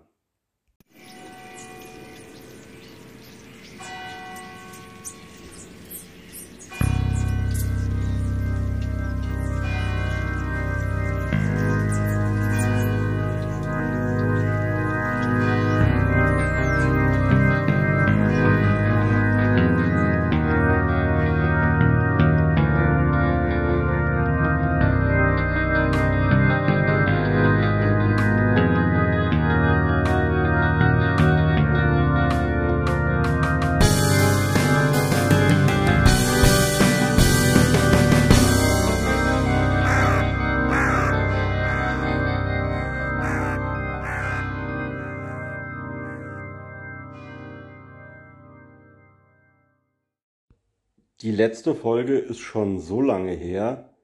[51.55, 53.94] Letzte Folge ist schon so lange her,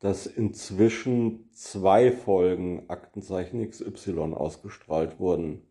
[0.00, 5.70] dass inzwischen zwei Folgen Aktenzeichen XY ausgestrahlt wurden.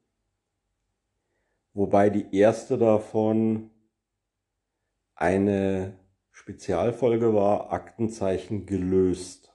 [1.73, 3.69] Wobei die erste davon
[5.13, 5.99] eine
[6.31, 9.53] Spezialfolge war, Aktenzeichen gelöst,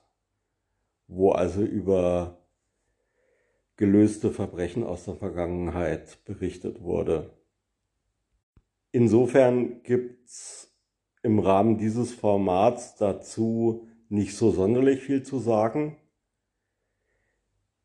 [1.06, 2.46] wo also über
[3.76, 7.32] gelöste Verbrechen aus der Vergangenheit berichtet wurde.
[8.92, 10.67] Insofern gibt's
[11.22, 15.96] im Rahmen dieses Formats dazu nicht so sonderlich viel zu sagen.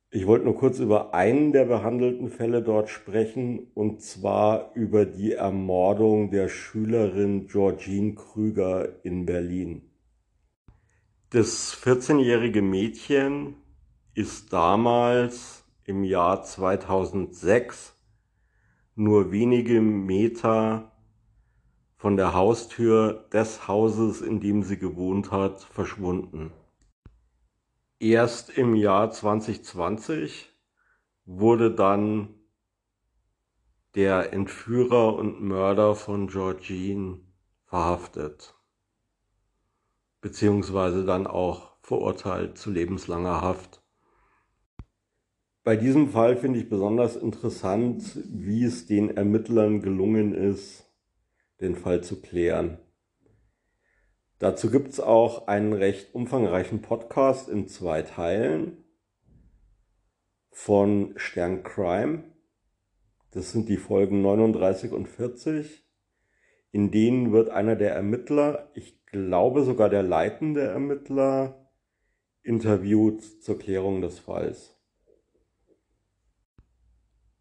[0.10, 5.32] Ich wollte nur kurz über einen der behandelten Fälle dort sprechen, und zwar über die
[5.32, 9.90] Ermordung der Schülerin Georgine Krüger in Berlin.
[11.32, 13.56] Das 14-jährige Mädchen
[14.14, 17.96] ist damals im Jahr 2006
[18.96, 20.93] nur wenige Meter
[22.04, 26.52] von der Haustür des Hauses, in dem sie gewohnt hat, verschwunden.
[27.98, 30.54] Erst im Jahr 2020
[31.24, 32.28] wurde dann
[33.96, 37.22] der Entführer und Mörder von Georgine
[37.68, 38.54] verhaftet,
[40.20, 43.82] beziehungsweise dann auch verurteilt zu lebenslanger Haft.
[45.64, 50.83] Bei diesem Fall finde ich besonders interessant, wie es den Ermittlern gelungen ist,
[51.64, 52.78] den Fall zu klären.
[54.38, 58.84] Dazu gibt es auch einen recht umfangreichen Podcast in zwei Teilen
[60.52, 62.26] von Stern Crime.
[63.32, 65.84] Das sind die Folgen 39 und 40.
[66.72, 71.72] In denen wird einer der Ermittler, ich glaube sogar der leitende Ermittler,
[72.42, 74.78] interviewt zur Klärung des Falls.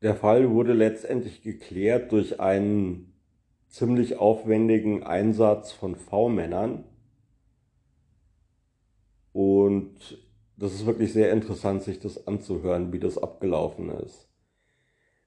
[0.03, 3.12] Der Fall wurde letztendlich geklärt durch einen
[3.73, 6.85] ziemlich aufwendigen Einsatz von V-Männern.
[9.33, 10.23] Und
[10.59, 14.29] das ist wirklich sehr interessant, sich das anzuhören, wie das abgelaufen ist.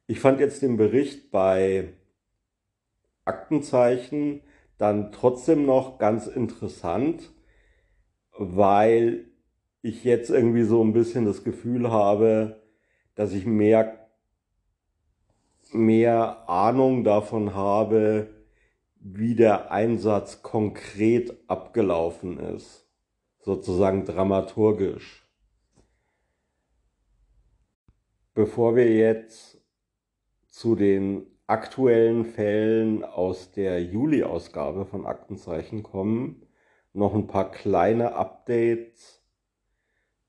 [0.06, 1.94] Ich fand jetzt den Bericht bei
[3.26, 4.42] Aktenzeichen
[4.78, 7.32] dann trotzdem noch ganz interessant,
[8.38, 9.26] weil
[9.82, 12.62] ich jetzt irgendwie so ein bisschen das Gefühl habe,
[13.16, 14.08] dass ich mehr,
[15.72, 18.35] mehr Ahnung davon habe,
[19.08, 22.90] wie der Einsatz konkret abgelaufen ist,
[23.40, 25.30] sozusagen dramaturgisch.
[28.34, 29.62] Bevor wir jetzt
[30.48, 36.42] zu den aktuellen Fällen aus der Juli-Ausgabe von Aktenzeichen kommen,
[36.92, 39.24] noch ein paar kleine Updates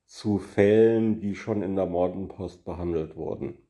[0.04, 3.65] zu Fällen, die schon in der Mordenpost behandelt wurden.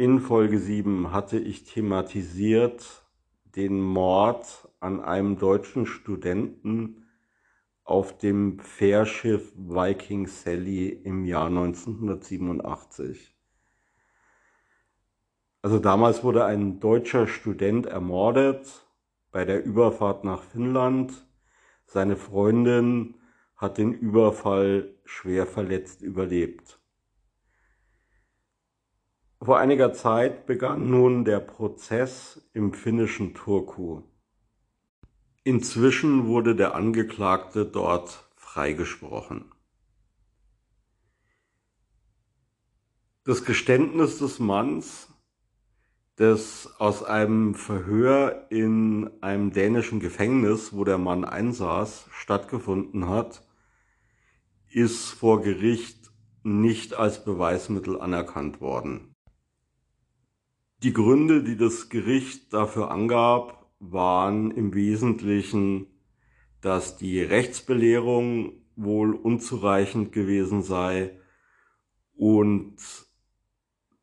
[0.00, 3.04] In Folge 7 hatte ich thematisiert
[3.54, 7.04] den Mord an einem deutschen Studenten
[7.84, 13.36] auf dem Fährschiff Viking Sally im Jahr 1987.
[15.60, 18.86] Also damals wurde ein deutscher Student ermordet
[19.30, 21.12] bei der Überfahrt nach Finnland.
[21.84, 23.16] Seine Freundin
[23.54, 26.79] hat den Überfall schwer verletzt überlebt.
[29.42, 34.02] Vor einiger Zeit begann nun der Prozess im finnischen Turku.
[35.44, 39.50] Inzwischen wurde der Angeklagte dort freigesprochen.
[43.24, 45.08] Das Geständnis des Manns,
[46.16, 53.42] das aus einem Verhör in einem dänischen Gefängnis, wo der Mann einsaß, stattgefunden hat,
[54.68, 56.10] ist vor Gericht
[56.42, 59.09] nicht als Beweismittel anerkannt worden.
[60.82, 65.86] Die Gründe, die das Gericht dafür angab, waren im Wesentlichen,
[66.62, 71.18] dass die Rechtsbelehrung wohl unzureichend gewesen sei
[72.16, 72.76] und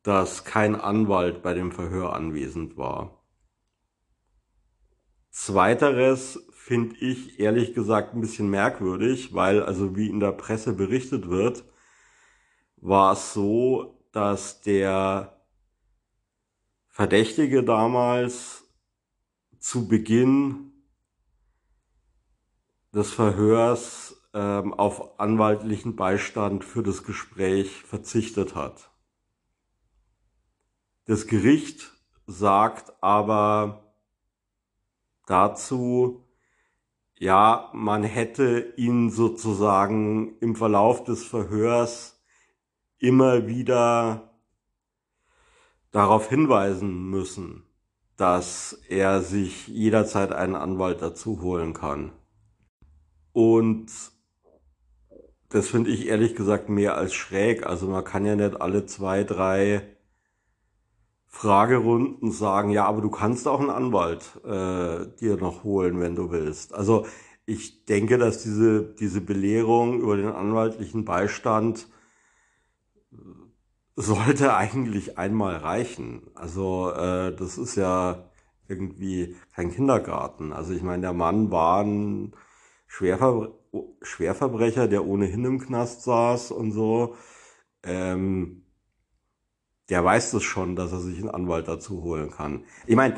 [0.04, 3.24] dass kein Anwalt bei dem Verhör anwesend war.
[5.30, 11.28] Zweiteres finde ich ehrlich gesagt ein bisschen merkwürdig, weil also wie in der Presse berichtet
[11.28, 11.64] wird,
[12.76, 15.37] war es so, dass der
[16.98, 18.64] Verdächtige damals
[19.60, 20.72] zu Beginn
[22.92, 28.90] des Verhörs ähm, auf anwaltlichen Beistand für das Gespräch verzichtet hat.
[31.04, 31.92] Das Gericht
[32.26, 33.94] sagt aber
[35.26, 36.26] dazu,
[37.16, 42.20] ja, man hätte ihn sozusagen im Verlauf des Verhörs
[42.98, 44.27] immer wieder
[45.90, 47.64] darauf hinweisen müssen,
[48.16, 52.12] dass er sich jederzeit einen Anwalt dazu holen kann.
[53.32, 53.90] Und
[55.48, 57.66] das finde ich ehrlich gesagt mehr als schräg.
[57.66, 59.82] Also man kann ja nicht alle zwei, drei
[61.26, 66.30] Fragerunden sagen, ja, aber du kannst auch einen Anwalt äh, dir noch holen, wenn du
[66.30, 66.74] willst.
[66.74, 67.06] Also
[67.46, 71.86] ich denke, dass diese, diese Belehrung über den anwaltlichen Beistand
[73.98, 76.30] sollte eigentlich einmal reichen.
[76.34, 78.30] Also äh, das ist ja
[78.68, 80.52] irgendwie kein Kindergarten.
[80.52, 82.32] Also ich meine, der Mann war ein
[82.86, 83.54] Schwerver
[84.00, 87.16] Schwerverbrecher, der ohnehin im Knast saß und so.
[87.82, 88.64] Ähm,
[89.90, 92.64] der weiß das schon, dass er sich einen Anwalt dazu holen kann.
[92.86, 93.16] Ich meine,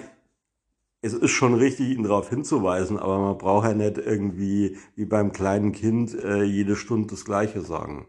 [1.03, 5.33] es ist schon richtig, ihn darauf hinzuweisen, aber man braucht ja nicht irgendwie wie beim
[5.33, 8.09] kleinen Kind äh, jede Stunde das Gleiche sagen.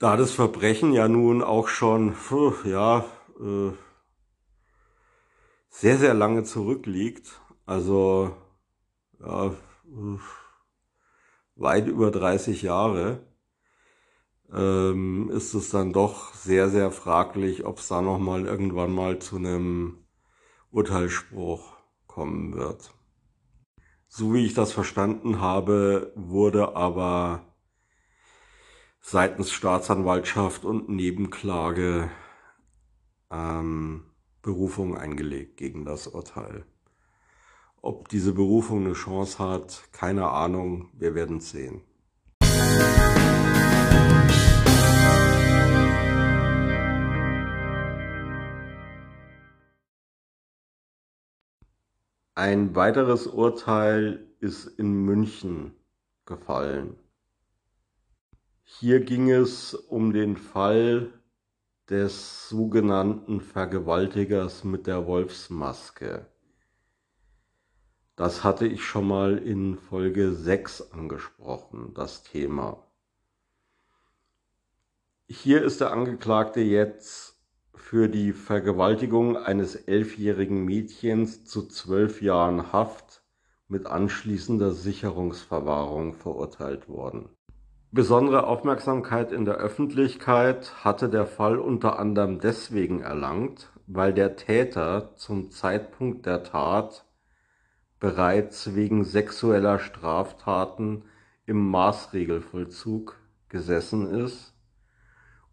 [0.00, 2.16] Da das Verbrechen ja nun auch schon,
[2.64, 3.04] ja,
[3.38, 3.70] äh,
[5.68, 8.34] sehr, sehr lange zurückliegt, also
[9.20, 9.54] ja,
[11.54, 13.26] weit über 30 Jahre,
[14.50, 19.36] ähm, ist es dann doch sehr, sehr fraglich, ob es da nochmal irgendwann mal zu
[19.36, 20.06] einem
[20.70, 21.76] Urteilsspruch
[22.06, 22.94] kommen wird.
[24.08, 27.49] So wie ich das verstanden habe, wurde aber
[29.00, 32.10] seitens Staatsanwaltschaft und Nebenklage
[33.30, 34.04] ähm,
[34.42, 36.64] Berufung eingelegt gegen das Urteil.
[37.82, 41.82] Ob diese Berufung eine Chance hat, keine Ahnung, wir werden sehen.
[52.34, 55.74] Ein weiteres Urteil ist in München
[56.24, 56.96] gefallen.
[58.78, 61.12] Hier ging es um den Fall
[61.90, 66.26] des sogenannten Vergewaltigers mit der Wolfsmaske.
[68.16, 72.86] Das hatte ich schon mal in Folge 6 angesprochen, das Thema.
[75.28, 77.38] Hier ist der Angeklagte jetzt
[77.74, 83.22] für die Vergewaltigung eines elfjährigen Mädchens zu zwölf Jahren Haft
[83.68, 87.28] mit anschließender Sicherungsverwahrung verurteilt worden.
[87.92, 95.16] Besondere Aufmerksamkeit in der Öffentlichkeit hatte der Fall unter anderem deswegen erlangt, weil der Täter
[95.16, 97.04] zum Zeitpunkt der Tat
[97.98, 101.02] bereits wegen sexueller Straftaten
[101.46, 103.16] im Maßregelvollzug
[103.48, 104.54] gesessen ist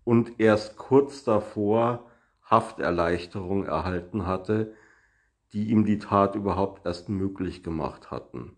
[0.04, 2.06] und erst kurz davor
[2.44, 4.76] Hafterleichterung erhalten hatte,
[5.54, 8.56] die ihm die Tat überhaupt erst möglich gemacht hatten.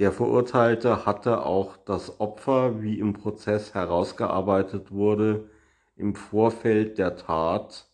[0.00, 5.50] Der Verurteilte hatte auch das Opfer, wie im Prozess herausgearbeitet wurde,
[5.94, 7.86] im Vorfeld der Tat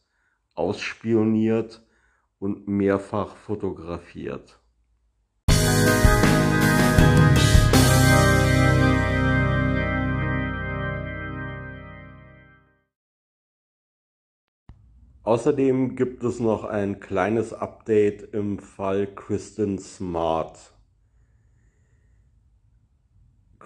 [0.55, 1.85] ausspioniert
[2.39, 4.61] und mehrfach fotografiert.
[15.25, 20.76] Außerdem gibt es noch ein kleines Update im Fall Kristen Smart.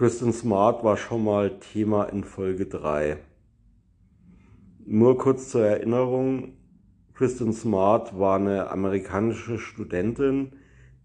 [0.00, 3.18] Kristen Smart war schon mal Thema in Folge 3.
[4.86, 6.56] Nur kurz zur Erinnerung,
[7.12, 10.56] Kristen Smart war eine amerikanische Studentin,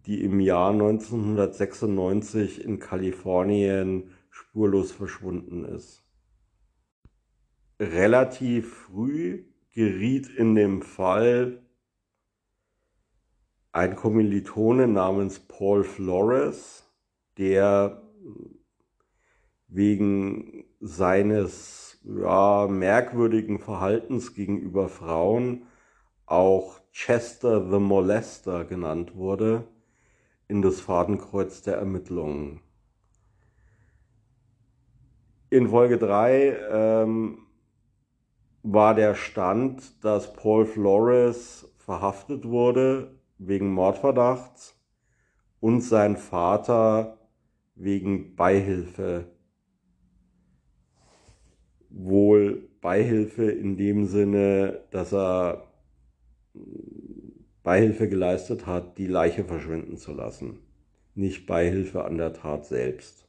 [0.06, 6.06] die im Jahr 1996 in Kalifornien spurlos verschwunden ist.
[7.82, 11.66] relativ früh geriet in dem Fall
[13.74, 16.90] ein Kommilitone namens Paul Flores,
[17.38, 18.02] der
[19.68, 25.64] wegen seines ja, merkwürdigen Verhaltens gegenüber Frauen
[26.26, 29.68] auch Chester the Molester genannt wurde,
[30.48, 32.62] in das Fadenkreuz der Ermittlungen.
[35.50, 37.40] In Folge 3 ähm,
[38.64, 44.76] war der Stand, dass Paul Flores verhaftet wurde wegen Mordverdachts
[45.60, 47.20] und sein Vater
[47.76, 49.35] wegen Beihilfe.
[51.98, 55.72] Wohl Beihilfe in dem Sinne, dass er
[57.64, 60.60] Beihilfe geleistet hat, die Leiche verschwinden zu lassen,
[61.16, 63.28] nicht Beihilfe an der Tat selbst.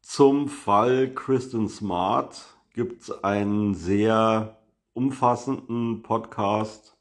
[0.00, 4.56] Zum Fall Kristen Smart gibt es einen sehr
[4.92, 6.96] umfassenden Podcast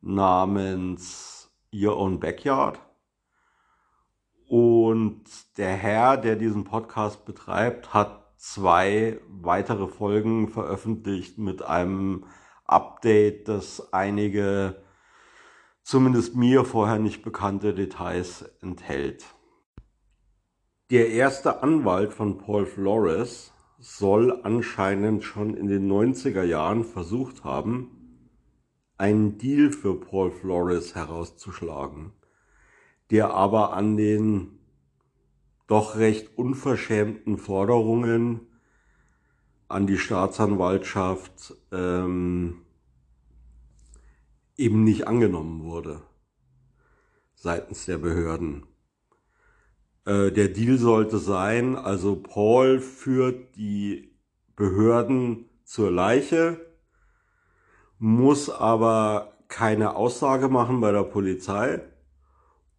[0.00, 2.78] namens Your Own Backyard.
[4.46, 5.24] Und
[5.58, 12.24] der Herr, der diesen Podcast betreibt, hat zwei weitere Folgen veröffentlicht mit einem
[12.64, 14.82] Update, das einige
[15.82, 19.24] zumindest mir vorher nicht bekannte Details enthält.
[20.90, 27.90] Der erste Anwalt von Paul Flores soll anscheinend schon in den 90er Jahren versucht haben,
[28.98, 32.12] einen Deal für Paul Flores herauszuschlagen,
[33.10, 34.55] der aber an den
[35.66, 38.40] doch recht unverschämten Forderungen
[39.68, 42.62] an die Staatsanwaltschaft ähm,
[44.56, 46.02] eben nicht angenommen wurde
[47.34, 48.66] seitens der Behörden.
[50.04, 54.16] Äh, der Deal sollte sein, also Paul führt die
[54.56, 56.60] Behörden zur Leiche,
[57.98, 61.82] muss aber keine Aussage machen bei der Polizei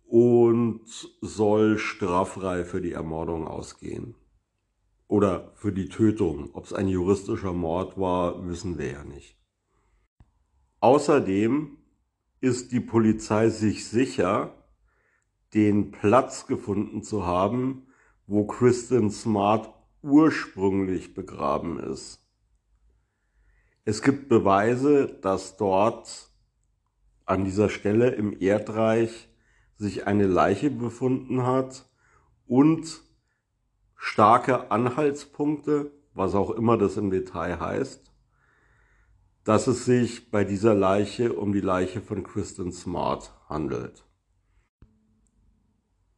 [0.08, 0.82] und
[1.22, 4.16] soll straffrei für die Ermordung ausgehen.
[5.08, 6.50] Oder für die Tötung.
[6.54, 9.38] Ob es ein juristischer Mord war, wissen wir ja nicht.
[10.80, 11.78] Außerdem
[12.40, 14.54] ist die Polizei sich sicher,
[15.54, 17.88] den Platz gefunden zu haben,
[18.28, 22.24] wo Kristen Smart ursprünglich begraben ist.
[23.86, 26.30] Es gibt Beweise, dass dort
[27.26, 29.27] an dieser Stelle im Erdreich
[29.78, 31.86] sich eine Leiche befunden hat
[32.48, 33.02] und
[33.96, 38.12] starke Anhaltspunkte, was auch immer das im Detail heißt,
[39.44, 44.04] dass es sich bei dieser Leiche um die Leiche von Kristen Smart handelt.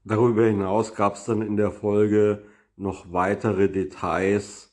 [0.04, 4.72] Darüber hinaus gab es dann in der Folge noch weitere Details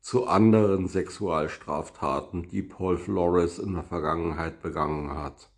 [0.00, 5.50] zu anderen Sexualstraftaten, die Paul Flores in der Vergangenheit begangen hat.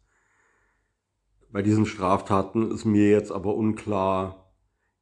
[1.53, 4.55] Bei diesen Straftaten ist mir jetzt aber unklar,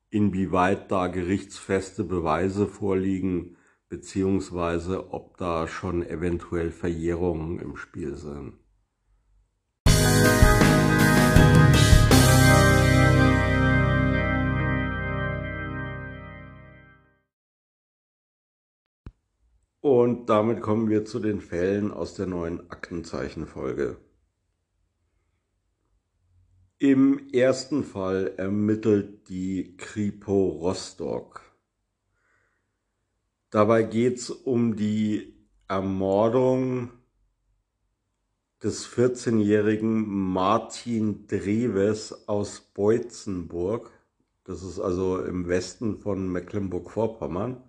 [0.09, 3.59] inwieweit da gerichtsfeste Beweise vorliegen,
[3.91, 8.55] beziehungsweise ob da schon eventuell Verjährungen im Spiel sind.
[19.81, 24.08] Und damit kommen wir zu den Fällen aus der neuen Aktenzeichenfolge.
[26.81, 31.41] Im ersten Fall ermittelt die Kripo Rostock.
[33.51, 35.35] Dabei geht es um die
[35.67, 36.91] Ermordung
[38.63, 43.91] des 14-jährigen Martin Dreves aus Beutzenburg.
[44.45, 47.61] Das ist also im Westen von Mecklenburg-Vorpommern.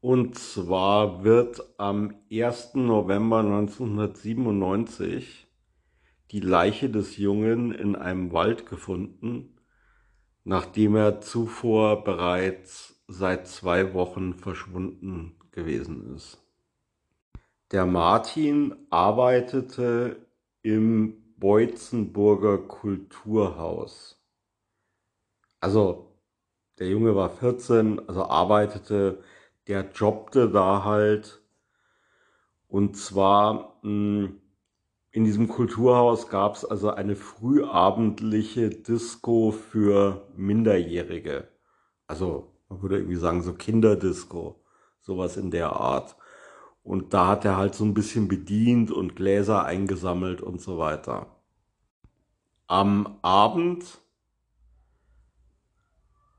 [0.00, 2.74] Und zwar wird am 1.
[2.74, 5.49] November 1997
[6.30, 9.56] die Leiche des Jungen in einem Wald gefunden,
[10.44, 16.38] nachdem er zuvor bereits seit zwei Wochen verschwunden gewesen ist.
[17.72, 20.26] Der Martin arbeitete
[20.62, 24.20] im Beutzenburger Kulturhaus.
[25.60, 26.16] Also
[26.78, 29.22] der Junge war 14, also arbeitete
[29.68, 31.42] der jobbte da halt.
[32.68, 34.39] Und zwar hm,
[35.12, 41.48] in diesem Kulturhaus gab es also eine frühabendliche Disco für Minderjährige.
[42.06, 44.62] Also man würde irgendwie sagen, so Kinderdisco,
[45.00, 46.16] sowas in der Art.
[46.84, 51.26] Und da hat er halt so ein bisschen bedient und Gläser eingesammelt und so weiter.
[52.68, 53.98] Am Abend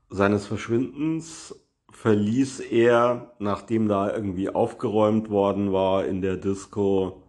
[0.08, 1.54] seines Verschwindens
[1.90, 7.22] verließ er, nachdem da irgendwie aufgeräumt worden war in der Disco,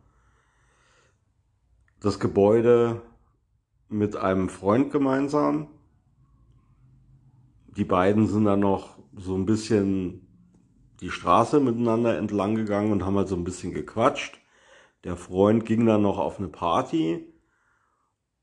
[2.04, 3.02] das Gebäude
[3.88, 5.70] mit einem Freund gemeinsam.
[7.78, 10.28] Die beiden sind dann noch so ein bisschen
[11.00, 14.42] die Straße miteinander entlang gegangen und haben halt so ein bisschen gequatscht.
[15.06, 17.26] Der Freund ging dann noch auf eine Party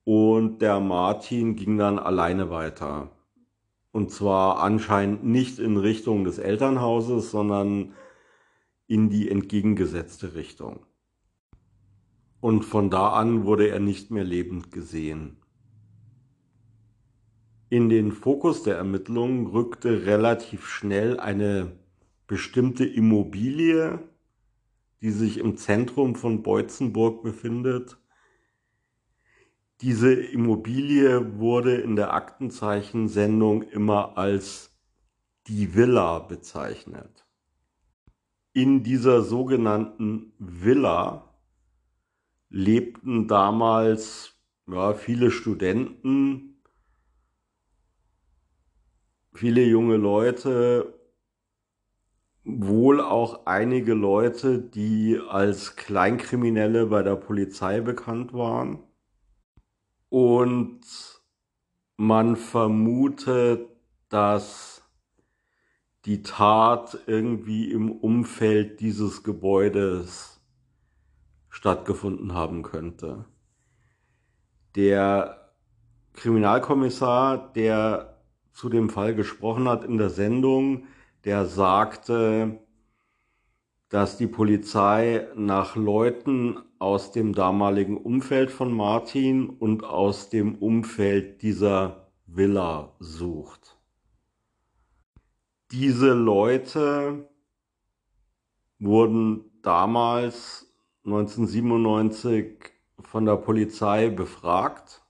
[0.05, 3.11] und der Martin ging dann alleine weiter.
[3.93, 7.93] Und zwar anscheinend nicht in Richtung des Elternhauses, sondern
[8.87, 10.87] in die entgegengesetzte Richtung.
[12.41, 15.37] Und von da an wurde er nicht mehr lebend gesehen.
[17.69, 21.79] In den Fokus der Ermittlungen rückte relativ schnell eine
[22.27, 24.01] bestimmte Immobilie,
[25.03, 27.99] die sich im Zentrum von Beutzenburg befindet.
[29.83, 34.77] Diese Immobilie wurde in der Aktenzeichensendung immer als
[35.47, 37.25] die Villa bezeichnet.
[38.53, 41.30] In dieser sogenannten Villa
[42.51, 44.35] lebten damals
[44.67, 46.61] ja, viele Studenten,
[49.33, 51.01] viele junge Leute,
[52.45, 58.83] wohl auch einige Leute, die als Kleinkriminelle bei der Polizei bekannt waren.
[60.09, 60.81] Und
[61.97, 63.69] man vermutet,
[64.09, 64.83] dass
[66.07, 70.40] die Tat irgendwie im Umfeld dieses Gebäudes
[71.51, 73.27] stattgefunden haben könnte.
[74.77, 75.53] Der
[76.15, 80.87] Kriminalkommissar, der zu dem Fall gesprochen hat in der Sendung,
[81.25, 82.61] der sagte,
[83.89, 91.43] dass die Polizei nach Leuten aus dem damaligen Umfeld von Martin und aus dem Umfeld
[91.43, 93.79] dieser Villa sucht.
[95.73, 97.29] Diese Leute
[98.79, 100.70] wurden damals
[101.05, 105.03] 1997 von der Polizei befragt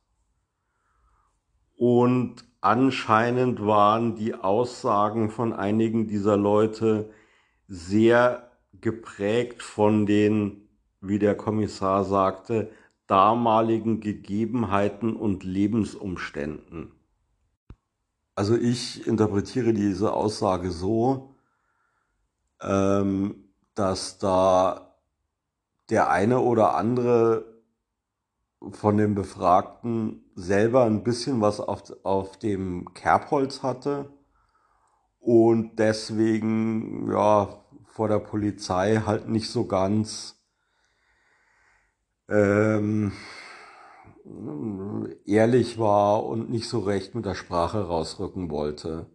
[1.76, 7.10] und anscheinend waren die Aussagen von einigen dieser Leute
[7.66, 8.50] sehr
[8.80, 10.68] geprägt von den,
[11.00, 12.70] wie der Kommissar sagte,
[13.06, 16.92] damaligen Gegebenheiten und Lebensumständen.
[18.34, 21.34] Also ich interpretiere diese Aussage so,
[22.62, 24.89] ähm, dass da
[25.90, 27.44] der eine oder andere
[28.72, 34.12] von den Befragten selber ein bisschen was auf, auf dem Kerbholz hatte
[35.18, 40.40] und deswegen ja vor der Polizei halt nicht so ganz
[42.28, 43.12] ähm,
[45.26, 49.06] ehrlich war und nicht so recht mit der Sprache rausrücken wollte.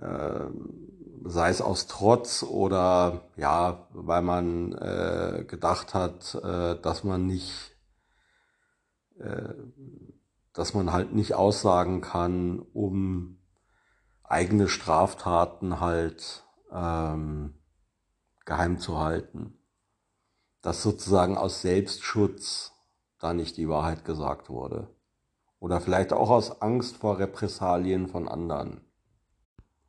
[0.00, 0.93] Ähm,
[1.24, 7.74] sei es aus Trotz oder ja, weil man äh, gedacht hat, äh, dass man nicht
[9.18, 9.54] äh,
[10.52, 13.38] dass man halt nicht aussagen kann, um
[14.22, 17.54] eigene Straftaten halt ähm,
[18.44, 19.58] geheim zu halten.
[20.62, 22.72] Dass sozusagen aus Selbstschutz
[23.18, 24.88] da nicht die Wahrheit gesagt wurde.
[25.58, 28.83] Oder vielleicht auch aus Angst vor Repressalien von anderen.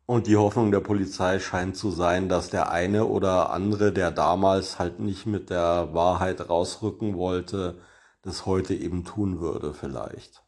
[0.08, 4.78] Und die Hoffnung der Polizei scheint zu sein, dass der eine oder andere, der damals
[4.78, 7.82] halt nicht mit der Wahrheit rausrücken wollte,
[8.22, 10.44] das heute eben tun würde vielleicht.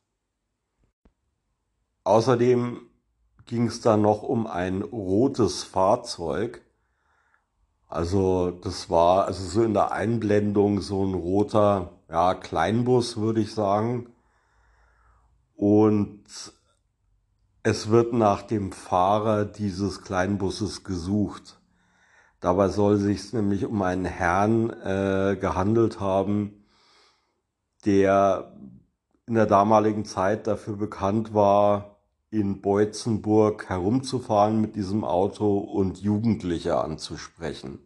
[2.04, 2.82] Außerdem
[3.46, 6.62] ging es da noch um ein rotes Fahrzeug.
[7.88, 13.54] Also das war also so in der Einblendung so ein roter ja, Kleinbus, würde ich
[13.54, 14.13] sagen.
[15.56, 16.24] Und
[17.67, 21.60] es wird nach dem Fahrer dieses Kleinbusses gesucht.
[22.39, 26.63] Dabei soll es sich nämlich um einen Herrn äh, gehandelt haben,
[27.84, 28.56] der
[29.25, 31.97] in der damaligen Zeit dafür bekannt war,
[32.30, 37.80] in Beutzenburg herumzufahren mit diesem Auto und Jugendliche anzusprechen.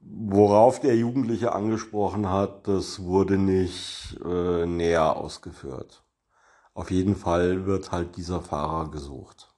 [0.00, 6.03] Worauf der Jugendliche angesprochen hat, das wurde nicht äh, näher ausgeführt.
[6.74, 9.54] Auf jeden Fall wird halt dieser Fahrer gesucht.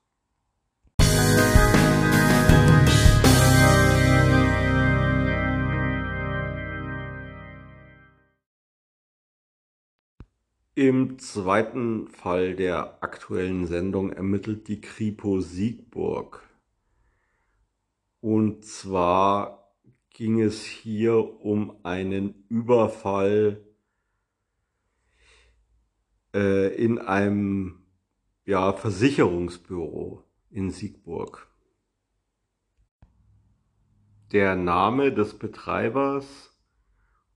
[10.75, 16.43] Im zweiten Fall der aktuellen Sendung ermittelt die Kripo Siegburg.
[18.21, 19.73] Und zwar
[20.11, 23.66] ging es hier um einen Überfall
[26.37, 27.87] äh, in einem
[28.45, 31.49] ja, Versicherungsbüro in Siegburg.
[34.33, 36.55] Der Name des Betreibers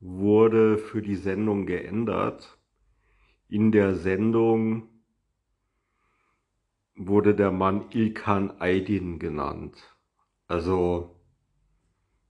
[0.01, 2.59] wurde für die Sendung geändert.
[3.49, 4.89] In der Sendung
[6.95, 9.97] wurde der Mann Ilkan Aydin genannt.
[10.47, 11.17] Also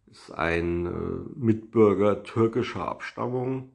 [0.06, 0.90] ist ein äh,
[1.36, 3.72] Mitbürger türkischer Abstammung.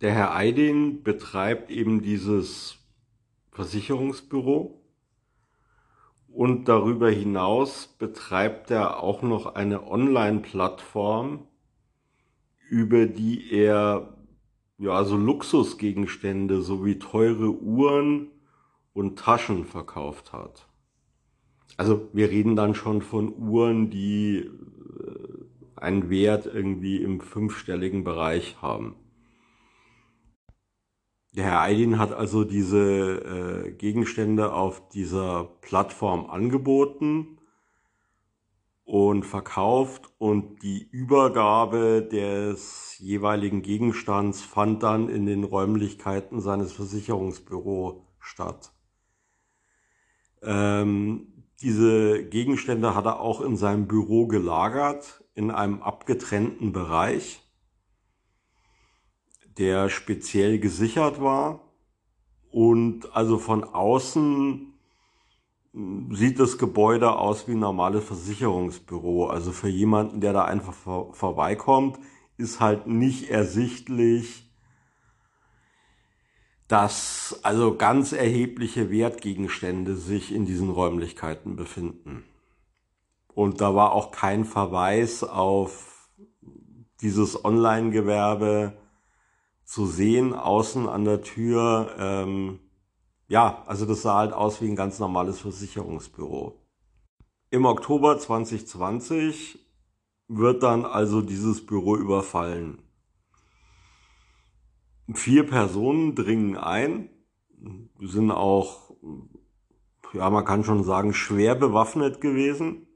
[0.00, 2.78] Der Herr Aydin betreibt eben dieses
[3.52, 4.82] Versicherungsbüro
[6.26, 11.46] und darüber hinaus betreibt er auch noch eine Online-Plattform,
[12.70, 14.16] über die er
[14.78, 18.28] ja so Luxusgegenstände sowie teure Uhren
[18.94, 20.66] und Taschen verkauft hat.
[21.76, 24.50] Also wir reden dann schon von Uhren, die äh,
[25.76, 28.96] einen Wert irgendwie im fünfstelligen Bereich haben.
[31.32, 37.38] Der Herr Eidin hat also diese äh, Gegenstände auf dieser Plattform angeboten
[38.84, 48.02] und verkauft und die Übergabe des jeweiligen Gegenstands fand dann in den Räumlichkeiten seines Versicherungsbüros
[48.18, 48.72] statt.
[50.42, 57.40] Ähm, diese Gegenstände hat er auch in seinem Büro gelagert, in einem abgetrennten Bereich,
[59.58, 61.60] der speziell gesichert war.
[62.50, 64.72] Und also von außen
[66.10, 69.26] sieht das Gebäude aus wie ein normales Versicherungsbüro.
[69.28, 71.98] Also für jemanden, der da einfach vor, vorbeikommt,
[72.36, 74.50] ist halt nicht ersichtlich,
[76.66, 82.24] dass also ganz erhebliche Wertgegenstände sich in diesen Räumlichkeiten befinden.
[83.34, 86.08] Und da war auch kein Verweis auf
[87.00, 88.76] dieses Online-Gewerbe
[89.70, 91.94] zu sehen, außen an der Tür.
[91.96, 92.58] Ähm,
[93.28, 96.60] ja, also das sah halt aus wie ein ganz normales Versicherungsbüro.
[97.50, 99.64] Im Oktober 2020
[100.26, 102.82] wird dann also dieses Büro überfallen.
[105.14, 107.08] Vier Personen dringen ein,
[108.00, 108.90] sind auch,
[110.12, 112.88] ja, man kann schon sagen, schwer bewaffnet gewesen,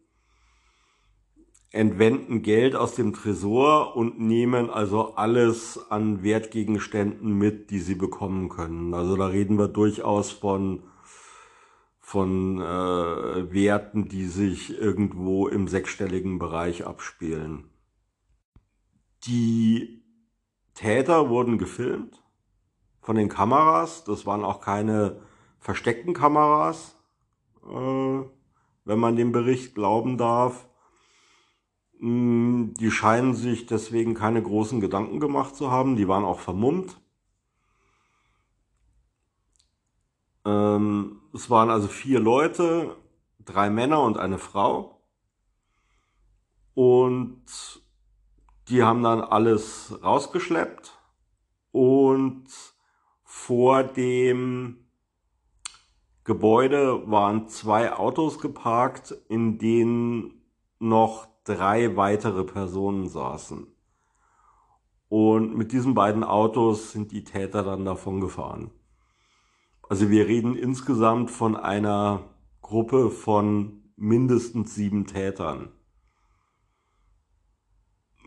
[1.74, 8.48] entwenden Geld aus dem Tresor und nehmen also alles an Wertgegenständen mit, die sie bekommen
[8.48, 8.94] können.
[8.94, 10.84] Also da reden wir durchaus von
[11.98, 17.70] von äh, Werten, die sich irgendwo im sechsstelligen Bereich abspielen.
[19.24, 20.04] Die
[20.74, 22.22] Täter wurden gefilmt
[23.00, 24.04] von den Kameras.
[24.04, 25.22] Das waren auch keine
[25.58, 26.96] versteckten Kameras,
[27.64, 28.20] äh,
[28.84, 30.68] wenn man dem Bericht glauben darf.
[32.00, 35.96] Mm, die scheinen sich deswegen keine großen Gedanken gemacht zu haben.
[35.96, 37.00] Die waren auch vermummt.
[40.44, 42.96] Ähm, es waren also vier Leute,
[43.44, 45.00] drei Männer und eine Frau.
[46.74, 47.44] Und
[48.68, 50.98] die haben dann alles rausgeschleppt
[51.70, 52.46] und
[53.24, 54.86] vor dem
[56.24, 60.42] Gebäude waren zwei Autos geparkt, in denen
[60.78, 63.66] noch drei weitere Personen saßen.
[65.08, 68.70] Und mit diesen beiden Autos sind die Täter dann davon gefahren.
[69.88, 72.30] Also wir reden insgesamt von einer
[72.62, 75.68] Gruppe von mindestens sieben Tätern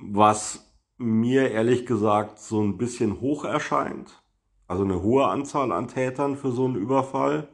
[0.02, 4.24] was mir ehrlich gesagt so ein bisschen hoch erscheint.
[4.68, 7.48] Also eine hohe Anzahl an Tätern für so einen Überfall.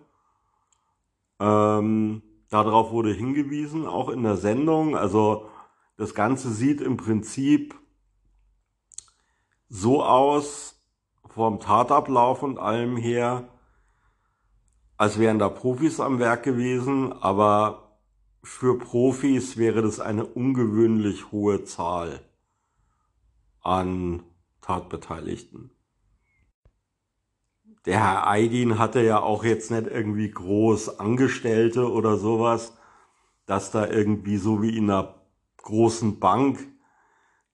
[1.40, 4.96] Ähm, darauf wurde hingewiesen, auch in der Sendung.
[4.96, 5.50] Also
[5.98, 7.76] das Ganze sieht im Prinzip
[9.70, 10.82] so aus,
[11.28, 13.50] vom Tatablauf und allem her,
[14.98, 17.98] als wären da Profis am Werk gewesen, aber
[18.44, 22.22] für Profis wäre das eine ungewöhnlich hohe Zahl
[23.62, 24.24] an
[24.62, 25.72] Tatbeteiligten.
[27.86, 32.78] Der Herr Aydin hatte ja auch jetzt nicht irgendwie groß Angestellte oder sowas,
[33.46, 35.23] dass da irgendwie so wie in einer
[35.64, 36.60] großen Bank,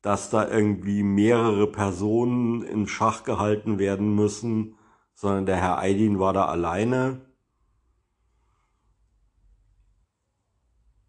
[0.02, 4.76] dass da irgendwie mehrere Personen in Schach gehalten werden müssen,
[5.14, 7.22] sondern der Herr Aydin war da alleine.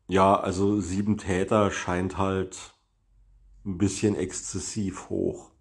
[0.09, 2.75] Ja, also sieben Täter scheint halt
[3.65, 5.53] ein bisschen exzessiv hoch.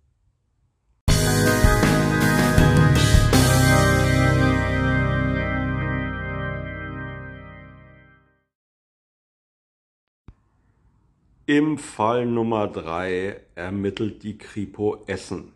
[11.50, 15.54] Im Fall Nummer drei ermittelt die Kripo Essen.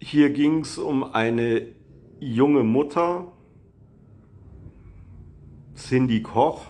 [0.00, 1.66] Hier ging es um eine
[2.20, 3.30] junge Mutter,
[5.74, 6.68] Cindy Koch,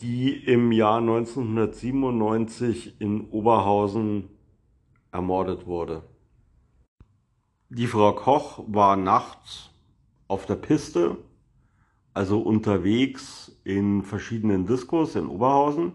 [0.00, 4.30] die im Jahr 1997 in Oberhausen
[5.10, 6.02] ermordet wurde.
[7.68, 9.68] Die Frau Koch war nachts
[10.28, 11.18] auf der Piste,
[12.14, 15.92] also unterwegs in verschiedenen Diskos in Oberhausen.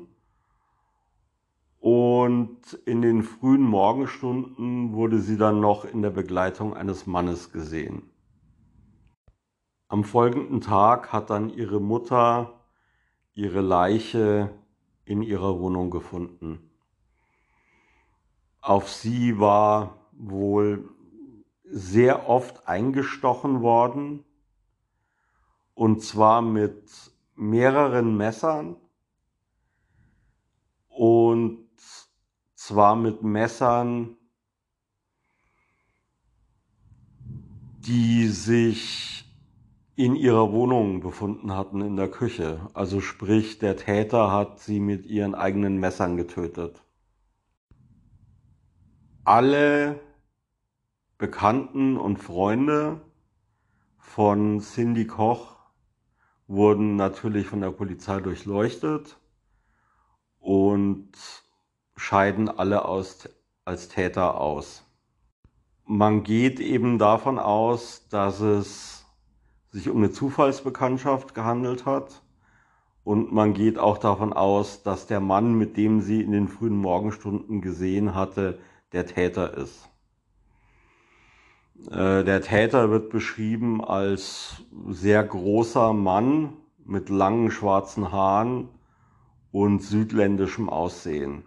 [1.80, 8.10] Und in den frühen Morgenstunden wurde sie dann noch in der Begleitung eines Mannes gesehen.
[9.88, 12.58] Am folgenden Tag hat dann ihre Mutter
[13.38, 14.49] ihre Leiche
[15.06, 16.71] in ihrer Wohnung gefunden.
[18.62, 20.89] Auf sie war wohl
[21.63, 24.25] sehr oft eingestochen worden,
[25.77, 26.89] und zwar mit
[27.35, 28.77] mehreren Messern
[30.87, 31.67] und
[32.55, 34.17] zwar mit Messern,
[37.85, 39.31] die sich
[39.95, 42.59] in ihrer Wohnung befunden hatten in der Küche.
[42.73, 46.81] Also sprich, der Täter hat sie mit ihren eigenen Messern getötet.
[49.23, 49.99] Alle
[51.19, 52.99] Bekannten und Freunde
[53.99, 55.57] von Cindy Koch
[56.47, 59.17] wurden natürlich von der Polizei durchleuchtet
[60.39, 61.12] und
[61.95, 63.29] scheiden alle aus,
[63.65, 64.83] als Täter aus.
[65.86, 69.05] Man geht eben davon aus, dass es
[69.71, 72.21] sich um eine Zufallsbekanntschaft gehandelt hat.
[73.03, 76.75] Und man geht auch davon aus, dass der Mann, mit dem sie in den frühen
[76.75, 78.60] Morgenstunden gesehen hatte,
[78.91, 79.89] der Täter ist.
[81.85, 88.69] Äh, der Täter wird beschrieben als sehr großer Mann mit langen schwarzen Haaren
[89.51, 91.45] und südländischem Aussehen.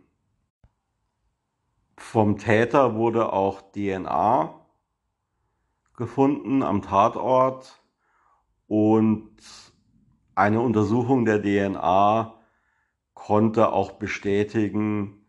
[1.96, 4.54] Vom Täter wurde auch DNA
[5.96, 7.82] gefunden am Tatort
[8.66, 9.36] und
[10.34, 12.34] eine Untersuchung der DNA
[13.12, 15.19] konnte auch bestätigen,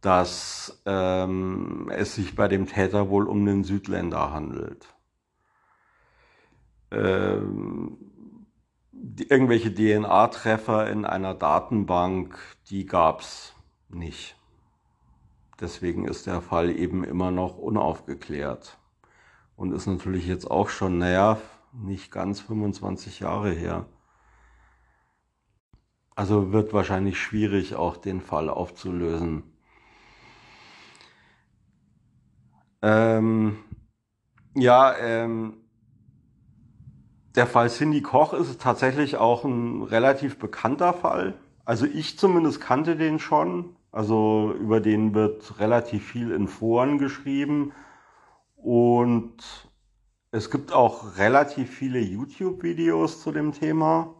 [0.00, 4.86] dass ähm, es sich bei dem Täter wohl um einen Südländer handelt.
[6.90, 7.98] Ähm,
[8.92, 12.38] die, irgendwelche DNA-Treffer in einer Datenbank,
[12.70, 13.54] die gab es
[13.88, 14.36] nicht.
[15.60, 18.78] Deswegen ist der Fall eben immer noch unaufgeklärt
[19.56, 21.38] und ist natürlich jetzt auch schon, naja,
[21.72, 23.86] nicht ganz 25 Jahre her.
[26.14, 29.44] Also wird wahrscheinlich schwierig, auch den Fall aufzulösen.
[32.82, 33.58] Ähm,
[34.54, 35.54] ja, ähm,
[37.34, 41.34] der Fall Cindy Koch ist tatsächlich auch ein relativ bekannter Fall.
[41.64, 43.76] Also ich zumindest kannte den schon.
[43.92, 47.72] Also über den wird relativ viel in Foren geschrieben.
[48.56, 49.36] Und
[50.30, 54.14] es gibt auch relativ viele YouTube-Videos zu dem Thema.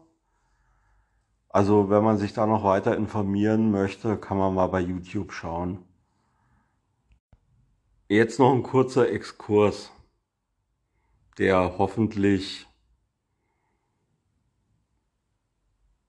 [1.49, 5.88] Also wenn man sich da noch weiter informieren möchte, kann man mal bei YouTube schauen.
[8.11, 9.91] Jetzt noch ein kurzer Exkurs,
[11.37, 12.65] der hoffentlich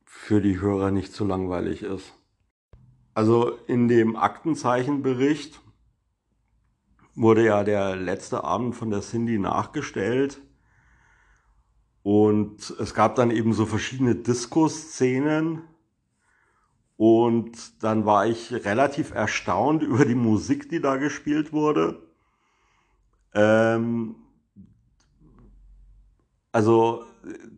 [0.07, 2.15] für die Hörer nicht zu langweilig ist.
[3.13, 5.61] Also in dem Aktenzeichenbericht
[7.17, 10.41] wurde ja der letzte Abend von der Cindy nachgestellt.
[12.03, 15.65] Und es gab dann eben so verschiedene Disco-Szenen.
[17.01, 22.03] Und dann war ich relativ erstaunt über die Musik, die da gespielt wurde.
[23.33, 24.17] Ähm,
[26.53, 27.07] also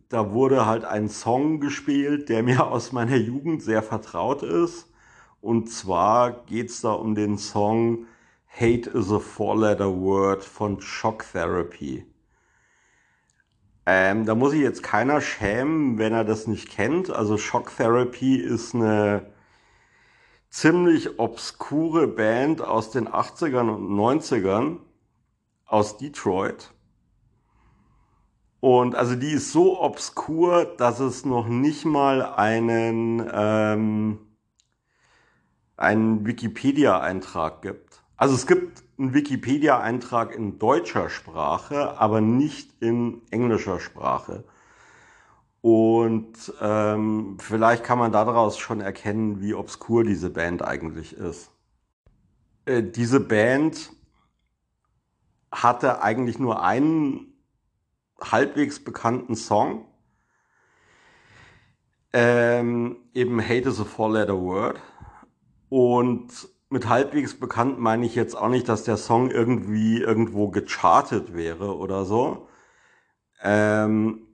[0.07, 4.89] da wurde halt ein Song gespielt, der mir aus meiner Jugend sehr vertraut ist.
[5.41, 8.05] Und zwar geht's da um den Song
[8.47, 12.05] Hate is a Four-Letter Word von Shock Therapy.
[13.85, 17.09] Ähm, da muss sich jetzt keiner schämen, wenn er das nicht kennt.
[17.09, 19.32] Also Shock Therapy ist eine
[20.53, 24.77] ziemlich obskure Band aus den 80ern und 90ern
[25.65, 26.71] aus Detroit.
[28.59, 34.19] Und also die ist so obskur, dass es noch nicht mal einen, ähm,
[35.75, 38.03] einen Wikipedia-Eintrag gibt.
[38.15, 44.43] Also es gibt einen Wikipedia-Eintrag in deutscher Sprache, aber nicht in englischer Sprache.
[45.63, 51.51] Und ähm, vielleicht kann man daraus schon erkennen, wie obskur diese Band eigentlich ist.
[52.65, 53.91] Äh, diese Band
[55.53, 57.33] hatte eigentlich nur einen
[58.19, 59.85] halbwegs bekannten Song,
[62.11, 64.81] ähm, eben Hate is a Four-Letter Word.
[65.69, 66.27] Und
[66.69, 71.77] mit halbwegs bekannt meine ich jetzt auch nicht, dass der Song irgendwie irgendwo gechartet wäre
[71.77, 72.49] oder so,
[73.41, 74.27] ähm,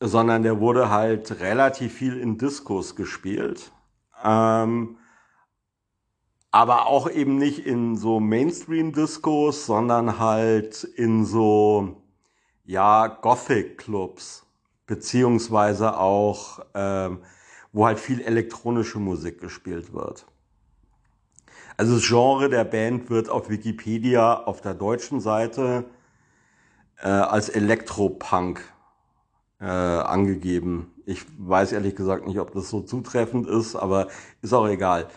[0.00, 3.70] sondern der wurde halt relativ viel in Discos gespielt.
[4.24, 4.96] Ähm,
[6.50, 12.02] aber auch eben nicht in so Mainstream-Discos, sondern halt in so,
[12.64, 14.46] ja, Gothic-Clubs,
[14.86, 17.20] beziehungsweise auch, ähm,
[17.72, 20.26] wo halt viel elektronische Musik gespielt wird.
[21.76, 25.84] Also das Genre der Band wird auf Wikipedia auf der deutschen Seite
[27.00, 28.60] äh, als Elektropunk
[29.60, 30.92] äh, angegeben.
[31.06, 34.08] Ich weiß ehrlich gesagt nicht, ob das so zutreffend ist, aber
[34.42, 35.08] ist auch egal.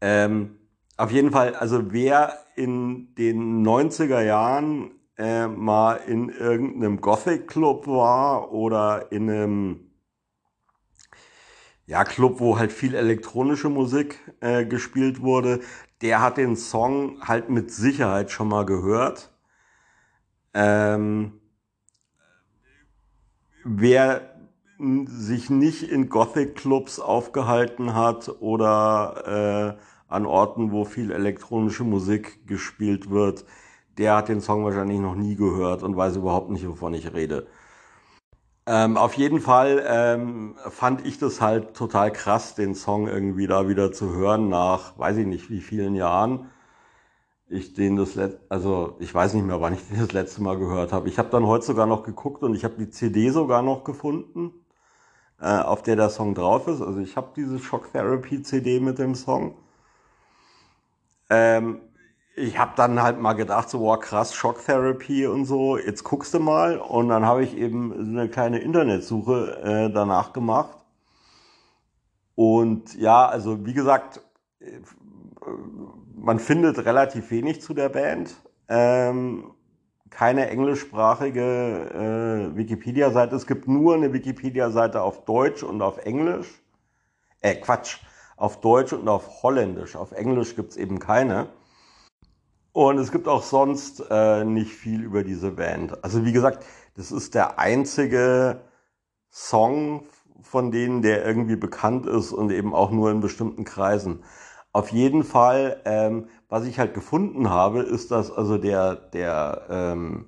[0.00, 0.56] Ähm,
[0.96, 7.86] auf jeden Fall, also wer in den 90er Jahren äh, mal in irgendeinem Gothic Club
[7.86, 9.90] war oder in einem
[11.86, 15.60] ja, Club, wo halt viel elektronische Musik äh, gespielt wurde,
[16.02, 19.32] der hat den Song halt mit Sicherheit schon mal gehört.
[20.54, 21.39] Ähm,
[23.64, 24.22] wer
[25.06, 32.46] sich nicht in Gothic Clubs aufgehalten hat oder äh, an Orten, wo viel elektronische Musik
[32.46, 33.44] gespielt wird,
[33.98, 37.46] der hat den Song wahrscheinlich noch nie gehört und weiß überhaupt nicht, wovon ich rede.
[38.66, 43.68] Ähm, auf jeden Fall ähm, fand ich das halt total krass, den Song irgendwie da
[43.68, 46.46] wieder zu hören nach, weiß ich nicht, wie vielen Jahren
[47.50, 50.58] ich den das letzte, also ich weiß nicht mehr, wann ich den das letzte Mal
[50.58, 51.08] gehört habe.
[51.08, 54.52] Ich habe dann heute sogar noch geguckt und ich habe die CD sogar noch gefunden,
[55.40, 56.80] äh, auf der der Song drauf ist.
[56.80, 59.56] Also ich habe diese Shock Therapy CD mit dem Song.
[61.30, 61.80] Ähm,
[62.36, 66.32] ich habe dann halt mal gedacht, so, wow, krass, Shock Therapy und so, jetzt guckst
[66.34, 66.78] du mal.
[66.78, 70.78] Und dann habe ich eben eine kleine Internetsuche äh, danach gemacht.
[72.34, 74.22] Und ja, also wie gesagt,
[74.60, 74.80] äh,
[76.16, 78.34] man findet relativ wenig zu der Band.
[78.68, 79.52] Ähm,
[80.10, 83.36] keine englischsprachige äh, Wikipedia-Seite.
[83.36, 86.48] Es gibt nur eine Wikipedia-Seite auf Deutsch und auf Englisch.
[87.40, 87.98] Äh, Quatsch,
[88.36, 89.96] auf Deutsch und auf Holländisch.
[89.96, 91.48] Auf Englisch gibt's eben keine.
[92.72, 96.04] Und es gibt auch sonst äh, nicht viel über diese Band.
[96.04, 96.64] Also wie gesagt,
[96.96, 98.60] das ist der einzige
[99.30, 100.04] Song
[100.42, 104.22] von denen, der irgendwie bekannt ist und eben auch nur in bestimmten Kreisen.
[104.72, 110.26] Auf jeden Fall, ähm, was ich halt gefunden habe, ist, dass also der, der, ähm,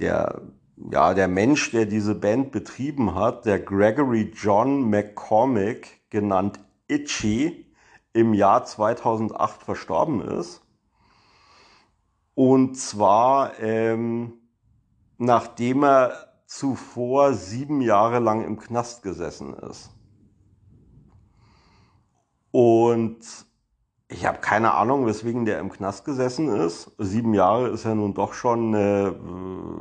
[0.00, 0.42] der,
[0.90, 6.58] ja, der Mensch, der diese Band betrieben hat, der Gregory John McCormick, genannt
[6.88, 7.66] Itchy,
[8.12, 10.62] im Jahr 2008 verstorben ist.
[12.34, 14.34] Und zwar, ähm,
[15.18, 19.90] nachdem er zuvor sieben Jahre lang im Knast gesessen ist.
[22.52, 23.18] Und
[24.08, 26.92] ich habe keine Ahnung, weswegen der im Knast gesessen ist.
[26.98, 29.16] Sieben Jahre ist ja nun doch schon eine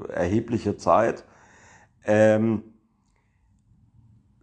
[0.10, 1.26] äh, erhebliche Zeit.
[2.06, 2.64] Ähm,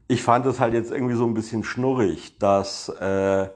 [0.07, 3.49] ich fand es halt jetzt irgendwie so ein bisschen schnurrig, dass äh,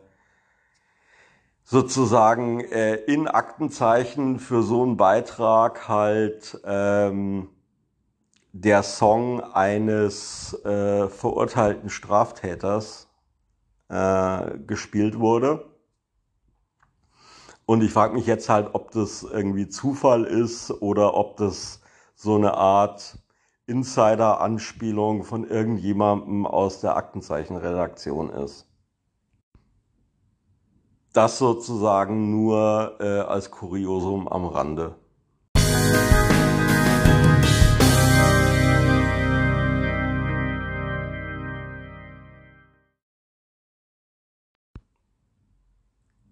[1.64, 7.50] sozusagen äh, in Aktenzeichen für so einen Beitrag halt ähm,
[8.52, 13.11] der Song eines äh, verurteilten Straftäters
[13.92, 15.70] äh, gespielt wurde.
[17.66, 21.82] Und ich frage mich jetzt halt, ob das irgendwie Zufall ist oder ob das
[22.14, 23.18] so eine Art
[23.66, 28.66] Insider-Anspielung von irgendjemandem aus der Aktenzeichenredaktion ist.
[31.12, 34.96] Das sozusagen nur äh, als Kuriosum am Rande.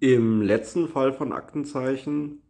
[0.02, 2.40] Im letzten Fall von Aktenzeichen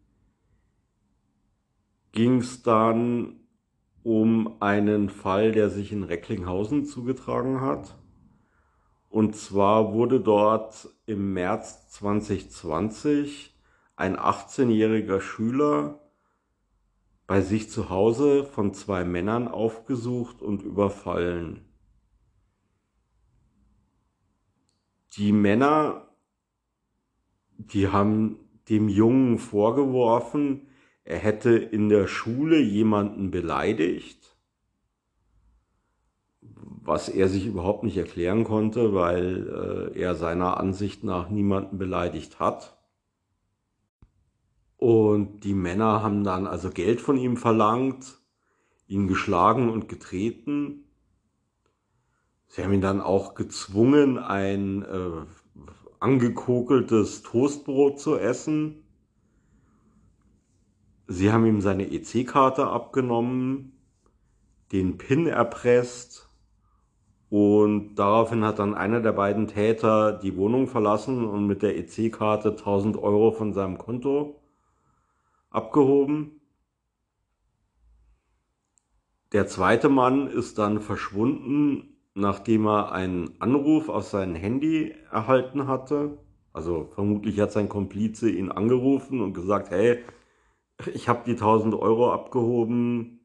[2.13, 3.41] ging es dann
[4.05, 7.99] um einen Fall, der sich in Recklinghausen zugetragen hat.
[9.09, 13.59] Und zwar wurde dort im März 2020
[13.97, 15.99] ein 18-jähriger Schüler
[17.27, 21.68] bei sich zu Hause von zwei Männern aufgesucht und überfallen.
[25.16, 26.10] Die Männer,
[27.67, 28.37] die haben
[28.69, 30.69] dem Jungen vorgeworfen,
[31.05, 34.21] er hätte in der Schule jemanden beleidigt
[36.83, 42.41] was er sich überhaupt nicht erklären konnte, weil äh, er seiner Ansicht nach niemanden beleidigt
[42.41, 42.77] hat.
[44.77, 48.19] Und die Männer haben dann also Geld von ihm verlangt,
[48.89, 50.85] ihn geschlagen und getreten.
[52.49, 55.27] Sie haben ihn dann auch gezwungen, ein, äh,
[56.01, 58.82] angekokeltes Toastbrot zu essen.
[61.07, 63.72] Sie haben ihm seine EC-Karte abgenommen,
[64.72, 66.30] den PIN erpresst
[67.30, 72.51] und daraufhin hat dann einer der beiden Täter die Wohnung verlassen und mit der EC-Karte
[72.51, 74.40] 1000 Euro von seinem Konto
[75.51, 76.40] abgehoben.
[79.32, 81.89] Der zweite Mann ist dann verschwunden,
[82.21, 86.18] nachdem er einen Anruf auf sein Handy erhalten hatte.
[86.53, 90.05] Also vermutlich hat sein Komplize ihn angerufen und gesagt, hey,
[90.93, 93.21] ich habe die 1000 Euro abgehoben,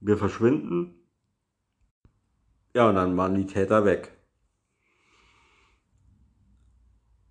[0.00, 0.94] wir verschwinden.
[2.74, 4.12] Ja, und dann waren die Täter weg.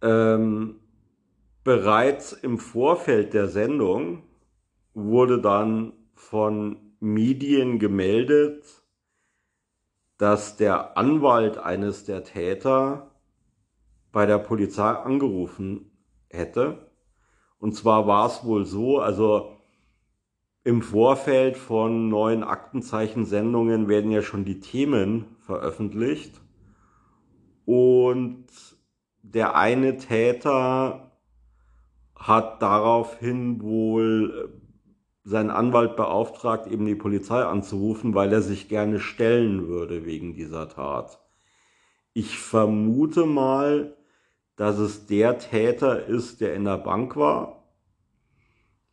[0.01, 0.79] Ähm,
[1.63, 4.23] bereits im Vorfeld der Sendung
[4.93, 8.82] wurde dann von Medien gemeldet,
[10.23, 13.11] dass der Anwalt eines der Täter
[14.13, 15.91] bei der Polizei angerufen
[16.29, 16.89] hätte.
[17.59, 19.57] Und zwar war es wohl so, also
[20.63, 26.39] im Vorfeld von neuen Aktenzeichensendungen werden ja schon die Themen veröffentlicht.
[27.65, 28.45] Und
[29.23, 31.11] der eine Täter
[32.15, 34.61] hat daraufhin wohl
[35.23, 40.69] seinen Anwalt beauftragt, eben die Polizei anzurufen, weil er sich gerne stellen würde wegen dieser
[40.69, 41.19] Tat.
[42.13, 43.95] Ich vermute mal,
[44.55, 47.63] dass es der Täter ist, der in der Bank war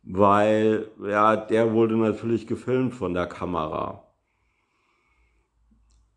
[0.03, 4.03] weil ja, der wurde natürlich gefilmt von der Kamera.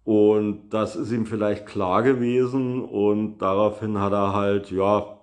[0.05, 5.19] Und das ist ihm vielleicht klar gewesen und daraufhin hat er halt, ja,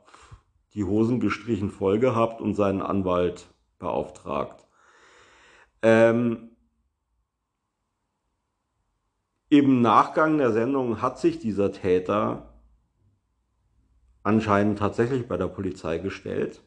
[0.74, 4.68] die Hosen gestrichen voll gehabt und seinen Anwalt beauftragt.
[5.82, 6.50] Ähm,
[9.50, 12.54] Im Nachgang der Sendung hat sich dieser Täter
[14.24, 16.62] anscheinend tatsächlich bei der Polizei gestellt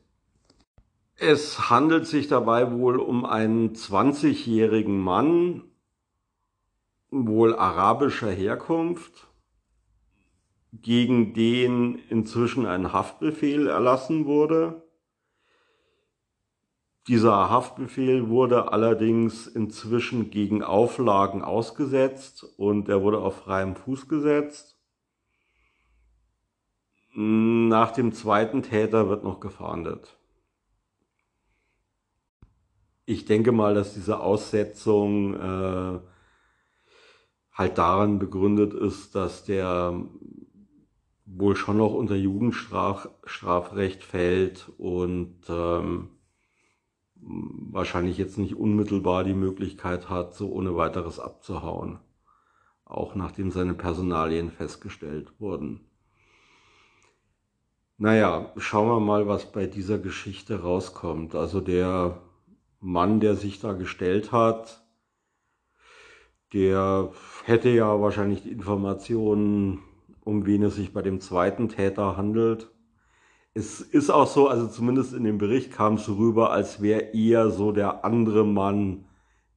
[1.16, 5.62] es handelt sich dabei wohl um einen 20-jährigen Mann,
[7.10, 9.28] wohl arabischer Herkunft,
[10.72, 14.83] gegen den inzwischen ein Haftbefehl erlassen wurde.
[17.06, 24.78] Dieser Haftbefehl wurde allerdings inzwischen gegen Auflagen ausgesetzt und er wurde auf freiem Fuß gesetzt.
[27.14, 30.18] Nach dem zweiten Täter wird noch gefahndet.
[33.04, 36.00] Ich denke mal, dass diese Aussetzung äh,
[37.52, 40.00] halt daran begründet ist, dass der
[41.26, 46.08] wohl schon noch unter Jugendstrafrecht fällt und ähm,
[47.26, 51.98] wahrscheinlich jetzt nicht unmittelbar die Möglichkeit hat, so ohne weiteres abzuhauen.
[52.84, 55.80] Auch nachdem seine Personalien festgestellt wurden.
[57.96, 61.34] Naja, schauen wir mal, was bei dieser Geschichte rauskommt.
[61.34, 62.20] Also der
[62.80, 64.84] Mann, der sich da gestellt hat,
[66.52, 67.12] der
[67.44, 69.80] hätte ja wahrscheinlich die Informationen,
[70.22, 72.70] um wen es sich bei dem zweiten Täter handelt.
[73.56, 77.50] Es ist auch so, also zumindest in dem Bericht kam es rüber, als wäre eher
[77.50, 79.04] so der andere Mann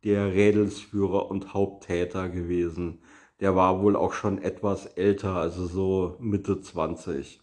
[0.03, 2.99] der Rädelsführer und Haupttäter gewesen.
[3.39, 7.41] Der war wohl auch schon etwas älter, also so Mitte 20.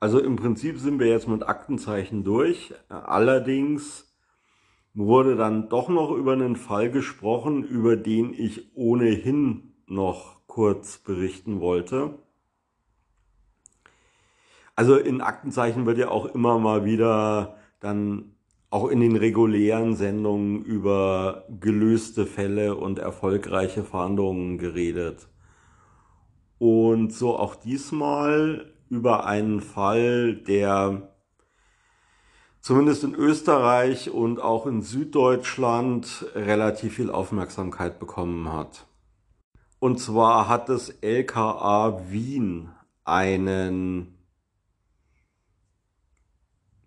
[0.00, 2.74] Also im Prinzip sind wir jetzt mit Aktenzeichen durch.
[2.88, 4.11] Allerdings
[4.94, 11.60] wurde dann doch noch über einen Fall gesprochen, über den ich ohnehin noch kurz berichten
[11.60, 12.18] wollte.
[14.74, 18.36] Also in Aktenzeichen wird ja auch immer mal wieder dann
[18.70, 25.28] auch in den regulären Sendungen über gelöste Fälle und erfolgreiche Fahndungen geredet.
[26.58, 31.11] Und so auch diesmal über einen Fall, der
[32.62, 38.86] zumindest in Österreich und auch in Süddeutschland relativ viel Aufmerksamkeit bekommen hat.
[39.80, 42.70] Und zwar hat das LKA Wien
[43.04, 44.16] einen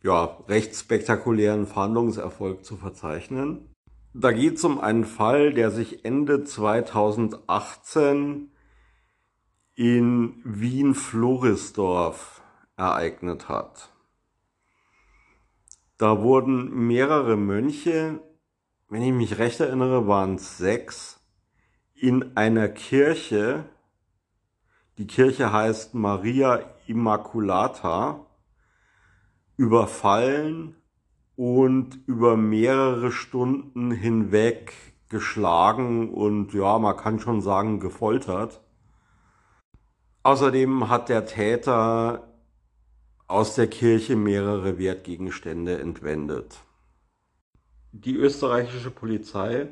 [0.02, 3.70] ja, recht spektakulären Fahndungserfolg zu verzeichnen.
[4.14, 8.50] Da geht es um einen Fall, der sich Ende 2018
[9.76, 12.42] in Wien-Florisdorf
[12.78, 13.90] ereignet hat.
[15.98, 18.20] Da wurden mehrere Mönche,
[18.90, 21.22] wenn ich mich recht erinnere, waren es sechs,
[21.94, 23.64] in einer Kirche,
[24.98, 28.26] die Kirche heißt Maria Immaculata,
[29.56, 30.76] überfallen
[31.38, 34.74] und über mehrere Stunden hinweg
[35.08, 38.62] geschlagen und ja, man kann schon sagen gefoltert.
[40.24, 42.35] Außerdem hat der Täter
[43.28, 46.60] aus der Kirche mehrere Wertgegenstände entwendet.
[47.92, 49.70] Die österreichische Polizei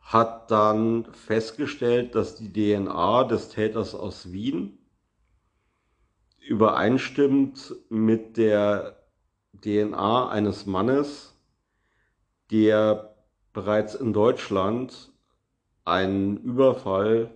[0.00, 4.78] hat dann festgestellt, dass die DNA des Täters aus Wien
[6.38, 8.96] übereinstimmt mit der
[9.60, 11.34] DNA eines Mannes,
[12.50, 13.14] der
[13.52, 15.12] bereits in Deutschland
[15.84, 17.30] einen Überfall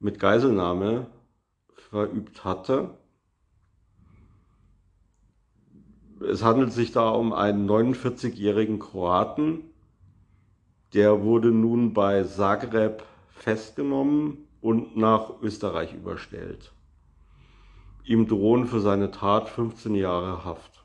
[0.00, 1.06] mit Geiselnahme
[1.74, 2.96] verübt hatte.
[6.28, 9.70] Es handelt sich da um einen 49-jährigen Kroaten.
[10.92, 16.72] Der wurde nun bei Zagreb festgenommen und nach Österreich überstellt.
[18.04, 20.84] Ihm drohen für seine Tat 15 Jahre Haft.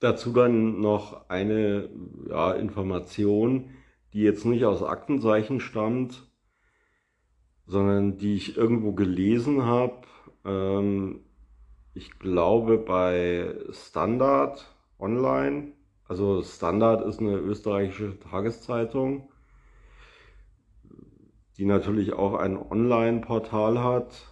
[0.00, 1.88] Dazu dann noch eine
[2.28, 3.70] ja, Information,
[4.12, 6.30] die jetzt nicht aus Aktenzeichen stammt,
[7.66, 10.02] sondern die ich irgendwo gelesen habe.
[10.44, 11.25] Ähm,
[11.96, 15.72] ich glaube bei Standard Online.
[16.06, 19.30] Also Standard ist eine österreichische Tageszeitung,
[21.56, 24.30] die natürlich auch ein Online-Portal hat.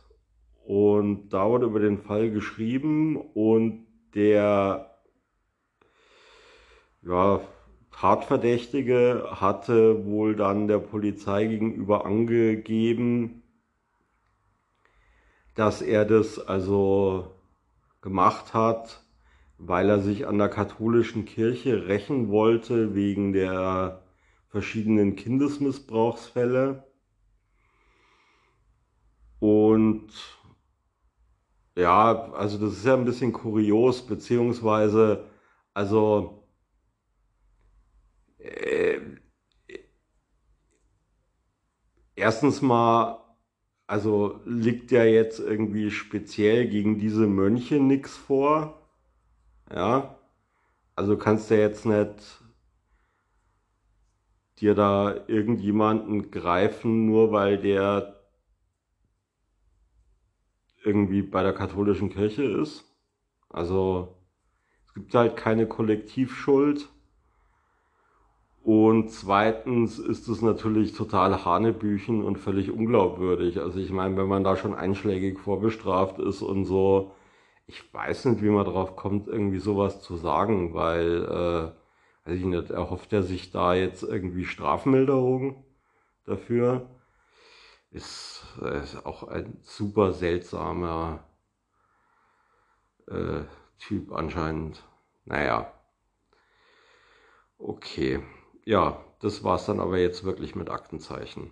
[0.67, 4.91] Und da wurde über den Fall geschrieben und der
[7.03, 7.41] ja,
[7.93, 13.43] Tatverdächtige hatte wohl dann der Polizei gegenüber angegeben,
[15.55, 17.34] dass er das also
[18.05, 19.03] gemacht hat,
[19.59, 24.03] weil er sich an der katholischen Kirche rächen wollte wegen der
[24.49, 26.85] verschiedenen Kindesmissbrauchsfälle.
[29.41, 30.11] Und
[31.77, 35.25] ja, also das ist ja ein bisschen kurios, beziehungsweise,
[35.73, 36.47] also
[38.39, 39.01] äh,
[42.15, 43.24] erstens mal
[43.87, 48.81] also liegt ja jetzt irgendwie speziell gegen diese Mönche nichts vor.
[49.75, 50.19] Ja,
[50.97, 52.43] also kannst du jetzt nicht
[54.59, 58.21] dir da irgendjemanden greifen, nur weil der
[60.85, 62.85] irgendwie bei der katholischen Kirche ist.
[63.49, 64.17] Also
[64.87, 66.89] es gibt halt keine Kollektivschuld.
[68.65, 73.61] Und zweitens ist es natürlich total Hanebüchen und völlig unglaubwürdig.
[73.61, 77.13] Also ich meine, wenn man da schon einschlägig vorbestraft ist und so,
[77.67, 82.45] ich weiß nicht, wie man drauf kommt, irgendwie sowas zu sagen, weil, äh, weiß ich
[82.47, 85.63] nicht, erhofft er sich da jetzt irgendwie Strafmilderung
[86.25, 86.89] dafür?
[87.91, 88.47] Ist,
[88.83, 91.23] ist auch ein super seltsamer
[93.09, 93.43] äh,
[93.79, 94.83] Typ anscheinend.
[95.27, 95.71] Naja.
[97.59, 98.23] Okay
[98.65, 101.51] ja, das war es dann aber jetzt wirklich mit Aktenzeichen.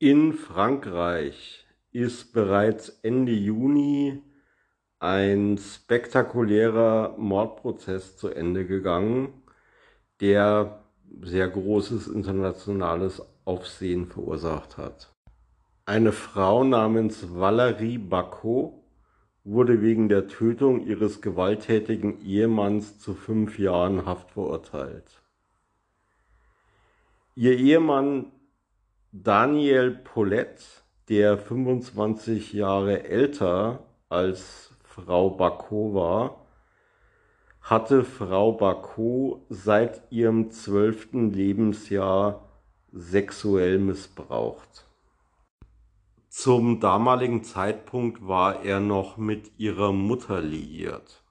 [0.00, 4.22] In Frankreich ist bereits Ende Juni
[5.00, 9.42] ein spektakulärer Mordprozess zu Ende gegangen,
[10.20, 10.84] der
[11.22, 15.17] sehr großes internationales Aufsehen verursacht hat.
[15.88, 18.74] Eine Frau namens Valerie Bacot
[19.42, 25.22] wurde wegen der Tötung ihres gewalttätigen Ehemanns zu fünf Jahren Haft verurteilt.
[27.34, 28.26] Ihr Ehemann
[29.12, 30.62] Daniel Paulette,
[31.08, 33.78] der 25 Jahre älter
[34.10, 36.46] als Frau Bacot war,
[37.62, 42.46] hatte Frau Bacot seit ihrem zwölften Lebensjahr
[42.92, 44.87] sexuell missbraucht.
[46.40, 51.24] Zum damaligen Zeitpunkt war er noch mit ihrer Mutter liiert.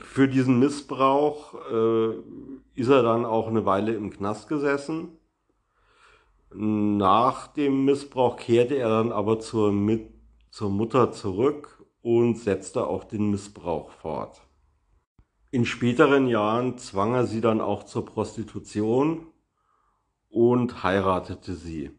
[0.00, 2.14] Für diesen Missbrauch äh,
[2.74, 5.20] ist er dann auch eine Weile im Knast gesessen.
[6.52, 10.12] Nach dem Missbrauch kehrte er dann aber zur, mit,
[10.50, 14.42] zur Mutter zurück und setzte auch den Missbrauch fort.
[15.52, 19.28] In späteren Jahren zwang er sie dann auch zur Prostitution
[20.34, 21.92] und heiratete sie.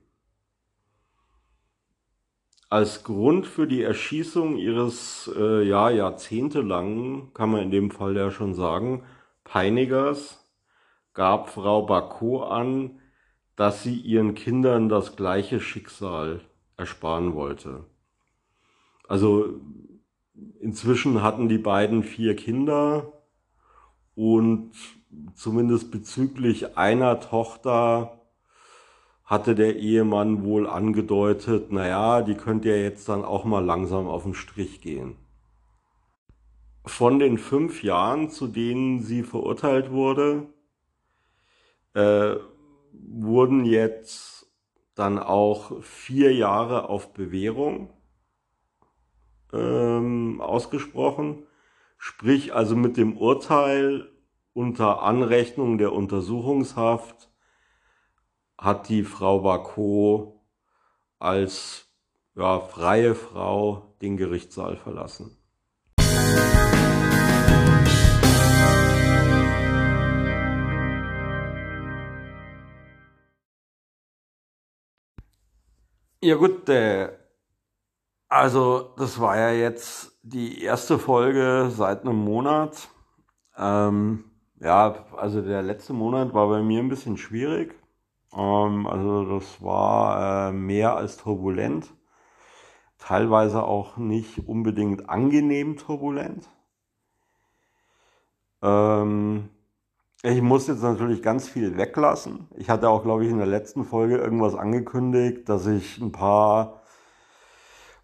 [2.70, 8.32] Als Grund für die Erschießung ihres äh, ja, jahrzehntelangen, kann man in dem Fall ja
[8.32, 9.04] schon sagen,
[9.46, 10.44] Peinigers
[11.14, 13.00] gab Frau Bacot an,
[13.56, 16.42] dass sie ihren Kindern das gleiche Schicksal
[16.76, 17.86] ersparen wollte.
[19.08, 19.62] Also
[20.60, 23.14] inzwischen hatten die beiden vier Kinder
[24.14, 24.74] und
[25.36, 28.25] zumindest bezüglich einer Tochter
[29.26, 34.24] hatte der Ehemann wohl angedeutet, naja, die könnte ja jetzt dann auch mal langsam auf
[34.24, 35.16] den Strich gehen.
[36.86, 40.46] Von den fünf Jahren, zu denen sie verurteilt wurde,
[41.96, 42.36] äh,
[42.92, 44.48] wurden jetzt
[44.94, 47.90] dann auch vier Jahre auf Bewährung
[49.52, 51.48] ähm, ausgesprochen.
[51.98, 54.08] Sprich also mit dem Urteil
[54.54, 57.30] unter Anrechnung der Untersuchungshaft
[58.58, 60.42] hat die Frau Bako
[61.20, 61.86] als
[62.36, 65.38] ja, freie Frau den Gerichtssaal verlassen.
[76.22, 77.10] Ja gut, äh,
[78.28, 82.90] also das war ja jetzt die erste Folge seit einem Monat.
[83.56, 84.26] Ähm,
[84.60, 87.76] ja, also der letzte Monat war bei mir ein bisschen schwierig.
[88.36, 91.94] Ähm, also das war äh, mehr als turbulent.
[92.98, 96.50] Teilweise auch nicht unbedingt angenehm turbulent.
[98.62, 99.50] Ähm,
[100.24, 102.48] ich muss jetzt natürlich ganz viel weglassen.
[102.56, 106.82] Ich hatte auch, glaube ich, in der letzten Folge irgendwas angekündigt, dass ich ein paar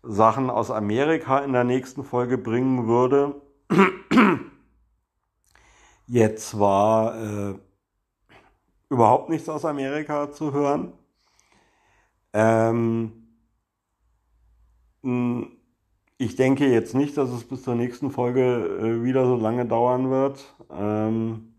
[0.04, 3.42] Sachen aus Amerika in der nächsten Folge bringen würde.
[6.08, 7.56] Jetzt war äh,
[8.92, 10.92] überhaupt nichts aus Amerika zu hören.
[12.34, 13.14] Ähm,
[16.18, 20.12] ich denke jetzt nicht, dass es bis zur nächsten Folge äh, wieder so lange dauern
[20.12, 20.44] wird.
[20.70, 21.56] Ähm,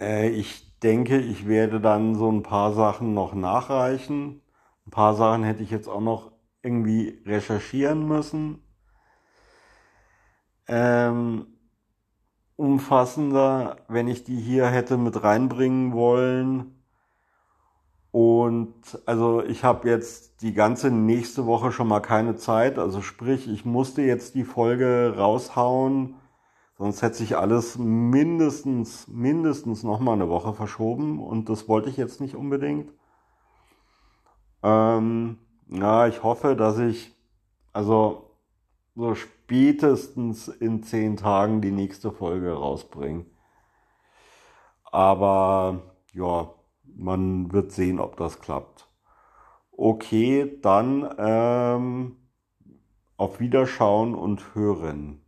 [0.00, 4.42] äh, ich denke, ich werde dann so ein paar Sachen noch nachreichen.
[4.84, 6.32] Ein paar Sachen hätte ich jetzt auch noch
[6.62, 8.64] irgendwie recherchieren müssen.
[10.66, 11.51] Ähm,
[12.56, 16.82] umfassender, wenn ich die hier hätte mit reinbringen wollen.
[18.10, 18.74] Und
[19.06, 22.78] also ich habe jetzt die ganze nächste Woche schon mal keine Zeit.
[22.78, 26.16] Also sprich, ich musste jetzt die Folge raushauen,
[26.76, 31.20] sonst hätte sich alles mindestens, mindestens noch mal eine Woche verschoben.
[31.20, 32.92] Und das wollte ich jetzt nicht unbedingt.
[34.62, 35.38] Ähm,
[35.68, 37.16] ja, ich hoffe, dass ich
[37.72, 38.36] also
[38.94, 39.14] so
[39.52, 43.26] spätestens in zehn Tagen die nächste Folge rausbringe.
[44.84, 45.82] Aber
[46.14, 48.88] ja, man wird sehen, ob das klappt.
[49.70, 52.16] Okay, dann ähm,
[53.18, 55.21] auf Wiederschauen und Hören.